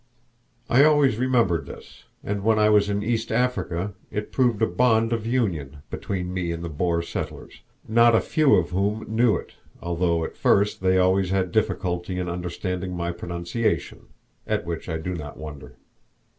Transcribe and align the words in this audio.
I 0.67 0.83
always 0.83 1.17
remembered 1.17 1.67
this, 1.67 2.05
and 2.23 2.43
when 2.43 2.57
I 2.57 2.69
was 2.69 2.89
in 2.89 3.03
East 3.03 3.31
Africa 3.31 3.93
it 4.09 4.31
proved 4.31 4.59
a 4.63 4.65
bond 4.65 5.13
of 5.13 5.27
union 5.27 5.83
between 5.91 6.33
me 6.33 6.51
and 6.51 6.63
the 6.63 6.69
Boer 6.69 7.03
settlers, 7.03 7.61
not 7.87 8.15
a 8.15 8.19
few 8.19 8.55
of 8.55 8.71
whom 8.71 9.05
knew 9.07 9.35
it, 9.35 9.53
although 9.79 10.25
at 10.25 10.35
first 10.35 10.81
they 10.81 10.97
always 10.97 11.29
had 11.29 11.51
difficulty 11.51 12.17
in 12.17 12.27
understanding 12.29 12.97
my 12.97 13.11
pronunciation 13.11 14.07
at 14.47 14.65
which 14.65 14.89
I 14.89 14.97
do 14.97 15.13
not 15.13 15.37
wonder. 15.37 15.75